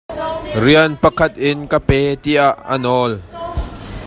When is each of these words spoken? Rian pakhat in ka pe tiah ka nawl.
Rian 0.63 0.91
pakhat 1.03 1.33
in 1.49 1.59
ka 1.71 1.79
pe 1.87 1.99
tiah 2.23 2.53
ka 2.67 2.75
nawl. 2.83 3.11